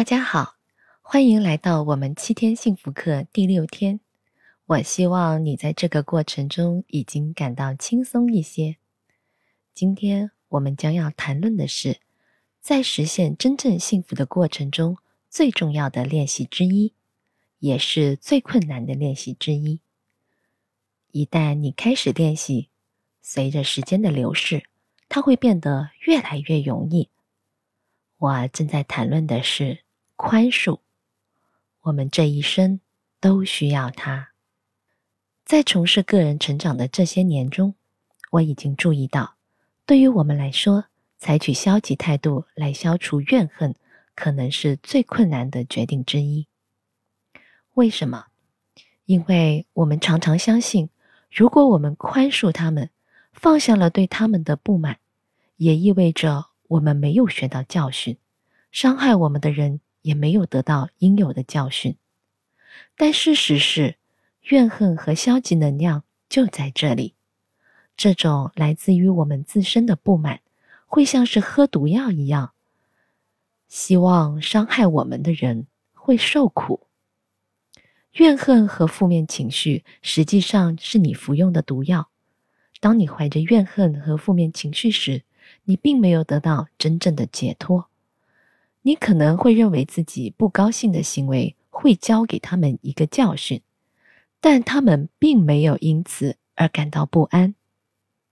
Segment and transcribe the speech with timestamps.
[0.00, 0.56] 大家好，
[1.02, 4.00] 欢迎来到我们七天幸福课第六天。
[4.64, 8.76] 我希望你在这个过程中已经感到轻松一些。
[9.74, 12.00] 今天我们将要谈论的是，
[12.62, 14.96] 在实现真正幸福的过程中
[15.28, 16.94] 最重要的练习之一，
[17.58, 19.80] 也是最困难的练习之一。
[21.10, 22.70] 一旦你开始练习，
[23.20, 24.62] 随着时间的流逝，
[25.10, 27.10] 它会变得越来越容易。
[28.16, 29.80] 我正在谈论的是
[30.22, 30.80] 宽恕，
[31.80, 32.80] 我们这一生
[33.20, 34.32] 都需要它。
[35.46, 37.74] 在从事个人成长的这些年中，
[38.32, 39.36] 我已经注意到，
[39.86, 40.84] 对于我们来说，
[41.16, 43.74] 采取消极态度来消除怨恨，
[44.14, 46.46] 可能是最困难的决定之一。
[47.72, 48.26] 为什么？
[49.06, 50.90] 因为我们常常相信，
[51.30, 52.90] 如果我们宽恕他们，
[53.32, 54.98] 放下了对他们的不满，
[55.56, 56.50] 也意味着。
[56.68, 58.18] 我们没有学到教训，
[58.70, 61.96] 伤害我们的人也没有得到应有的教训。
[62.96, 63.96] 但事实是，
[64.42, 67.14] 怨恨和消极能量就在这里。
[67.96, 70.40] 这种来自于我们自身的不满，
[70.86, 72.52] 会像是喝毒药一样。
[73.68, 76.86] 希望伤害我们的人会受苦。
[78.14, 82.08] 怨恨和负面情绪实际上是你服用的毒药。
[82.80, 85.22] 当你怀着怨恨和负面情绪时，
[85.64, 87.89] 你并没有得到真正的解脱，
[88.82, 93.60] 你可能会认为自己不高兴的行为会教给他们一个教训，
[94.40, 97.54] 但他们并没有因此而感到不安。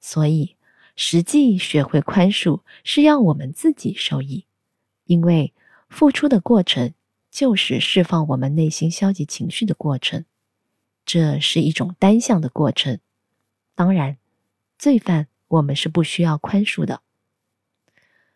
[0.00, 0.56] 所以，
[0.94, 4.46] 实际学会宽恕是让我们自己受益，
[5.04, 5.52] 因为
[5.88, 6.94] 付出的过程
[7.30, 10.24] 就是释放我们内心消极情绪的过程，
[11.04, 13.00] 这是一种单向的过程。
[13.74, 14.16] 当然，
[14.78, 17.02] 罪犯我们是不需要宽恕的。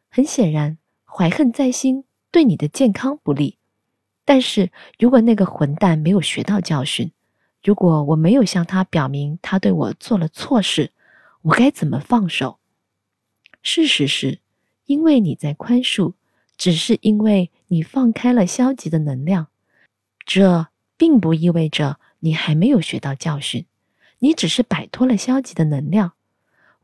[0.09, 0.77] 很显然，
[1.13, 3.59] 怀恨在心对你的健康不利。
[4.25, 7.11] 但是如果那个混蛋没有学到教训，
[7.65, 10.93] 如果我没有向他表明他对我做了错事，
[11.43, 12.59] 我该怎么放手？
[13.63, 14.39] 事实是，
[14.87, 16.15] 因为你在宽恕，
[16.57, 19.49] 只是因为你放开了消极的能量，
[20.25, 23.67] 这并不意味着你还没有学到教训。
[24.21, 26.13] 你只是摆脱了消极的能量。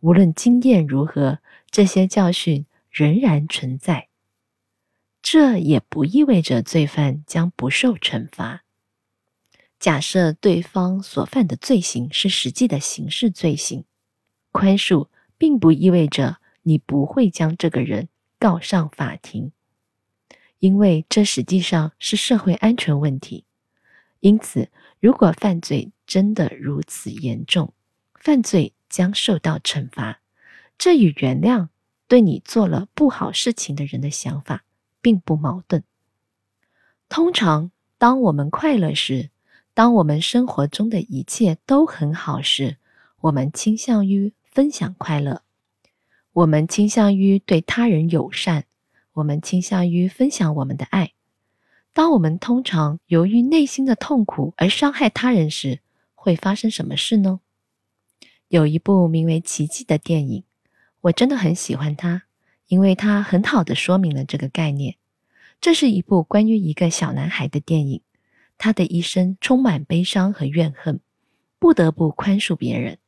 [0.00, 1.38] 无论经验如何，
[1.70, 2.66] 这些教训。
[2.90, 4.05] 仍然存在，
[5.28, 8.62] 这也不意味着罪犯将不受惩罚。
[9.80, 13.84] 假设对方所犯的罪行是实际的刑事罪行，
[14.52, 19.50] 宽恕并不意味着你不会将这个人告上法庭，
[20.60, 23.46] 因为这实际上是社会安全问题。
[24.20, 24.70] 因此，
[25.00, 27.74] 如果犯罪真的如此严重，
[28.14, 30.20] 犯罪将受到惩罚，
[30.78, 31.70] 这与原谅。
[32.06, 34.62] 对你做了不好事情的人的想法
[35.06, 35.84] 并不矛盾。
[37.08, 39.30] 通常，当我们快乐时，
[39.72, 42.78] 当我们生活中的一切都很好时，
[43.20, 45.42] 我们倾向于分享快乐，
[46.32, 48.64] 我们倾向于对他人友善，
[49.12, 51.12] 我们倾向于分享我们的爱。
[51.92, 55.78] 当我们通常由于内心的痛苦而伤害他人时，
[56.16, 57.38] 会发生什么事呢？
[58.48, 60.42] 有一部名为《奇迹》的电影。
[61.02, 62.24] 我真的很喜欢它，
[62.68, 64.96] 因为它很好的说明了这个概念。
[65.60, 68.02] 这是一部关于一个小男孩的电影，
[68.58, 71.00] 他的一生充满悲伤和怨恨，
[71.58, 72.98] 不得不宽恕别人。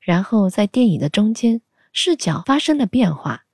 [0.00, 1.60] 然后在电影的中间，
[1.92, 3.44] 视角发生了变化。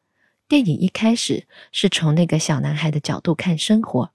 [0.49, 4.13] 电影一开始是从那个小男孩的角度看生活，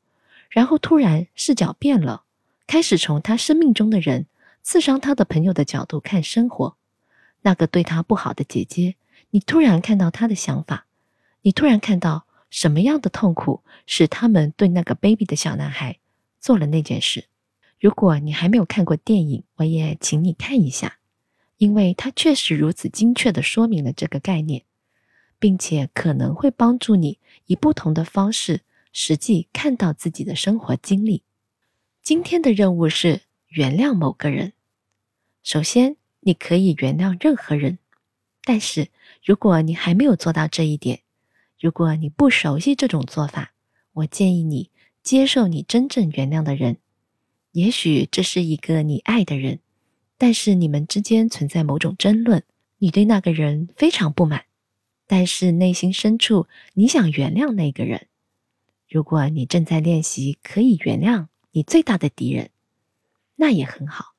[0.49, 2.23] 然后突然视角变了，
[2.67, 4.27] 开始从他生命中的人
[4.63, 6.77] 刺伤他的朋友的角度看生活。
[7.41, 8.95] 那个对他不好的姐姐。
[9.31, 10.86] 你突然看到他的想法，
[11.47, 15.97] 你突然看到什么样的痛苦使他们对那个卑鄙的小男孩
[16.41, 17.29] 做了那件事。
[17.79, 20.97] 如果你还没有看过电影，我也请你看一下，
[21.55, 24.63] 因为它确实如此精确地说明了这个概念，
[25.39, 28.59] 并且可能会帮助你以不同的方式
[28.91, 31.23] 实际看到自己的生活经历。
[32.03, 34.51] 今天的任务是原谅某个人。
[35.43, 37.79] 首先，你可以原谅任何人。
[38.43, 38.89] 但是，
[39.23, 40.99] 如果你还没有做到这一点，
[41.59, 43.53] 如果你不熟悉这种做法，
[43.93, 44.69] 我建议你
[45.01, 46.77] 接受你真正原谅的人。
[47.53, 49.59] 也许这是一个你爱的人，
[50.17, 52.43] 但是你们之间存在某种争论，
[52.77, 54.45] 你对那个人非常不满，
[55.07, 58.07] 但是内心深处你想原谅那个人。
[58.87, 62.51] 如果你正在练习可以原谅你最大的敌人，
[63.37, 64.13] 那也很好。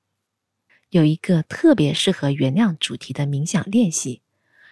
[0.91, 4.23] 有一个特别适合原谅主题的冥想练习，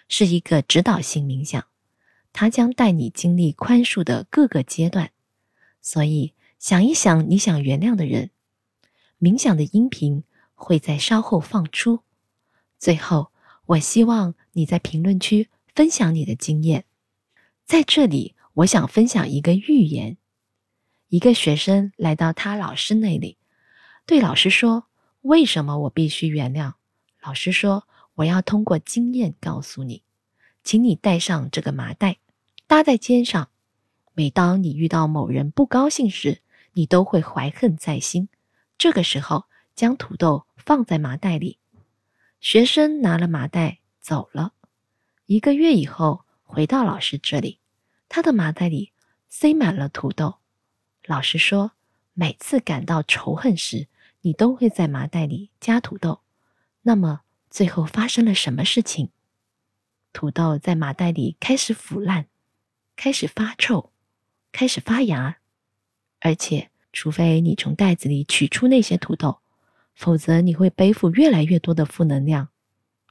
[0.09, 1.65] 是一个指导性冥想，
[2.33, 5.11] 它将带你经历宽恕的各个阶段。
[5.81, 8.31] 所以，想一想你想原谅的人。
[9.19, 12.01] 冥想的音频会在稍后放出。
[12.77, 13.31] 最后，
[13.65, 16.85] 我希望你在评论区分享你的经验。
[17.65, 20.17] 在这里，我想分享一个寓言：
[21.09, 23.37] 一个学生来到他老师那里，
[24.05, 24.87] 对老师说
[25.21, 26.73] ：“为什么我必须原谅？”
[27.23, 30.03] 老师说：“我要通过经验告诉你，
[30.67, 32.17] 请你带上这个麻袋，
[32.67, 33.51] 搭在肩上。
[34.13, 36.41] 每当你遇到某人不高兴时，
[36.73, 38.27] 你都会怀恨在心。
[38.77, 39.45] 这个时候，
[39.77, 41.57] 将土豆放在麻袋里。”
[42.41, 44.51] 学生拿了麻袋走了。
[45.25, 47.59] 一个月以后，回到老师这里，
[48.09, 48.91] 他的麻袋里
[49.29, 50.39] 塞满了土豆。
[51.05, 51.71] 老师说
[52.13, 53.87] ：“每次感到仇恨时，
[54.19, 56.19] 你都会在麻袋里加土豆。
[56.81, 59.11] 那么，最后发生了什么事情？
[60.17, 62.25] 土豆在麻袋里开始腐烂，
[62.95, 63.91] 开始发臭，
[64.51, 65.37] 开始发芽。
[66.19, 69.41] 而且，除非你从袋子里取出那些土豆。”
[69.93, 72.49] 否则，你会背负越来越多的负能量，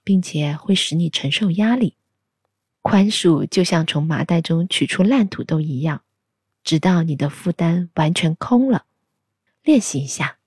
[0.02, 1.94] 并且会使你承受压力。
[2.82, 6.02] 宽恕就像从麻袋中取出烂土豆一样，
[6.64, 8.86] 直到你的负担完全空了。
[9.62, 10.38] 练习一下，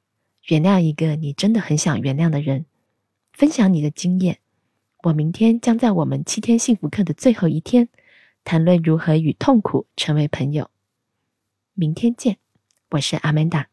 [0.48, 2.66] 原谅一个你真的很想原谅的人，
[3.32, 4.40] 分享你的经验。
[5.04, 7.88] 我明天将在我们七天幸福课的最后一天，
[8.44, 10.69] 谈论如何与痛苦成为朋友。
[11.74, 12.38] 明天见，
[12.90, 13.69] 我是阿曼达。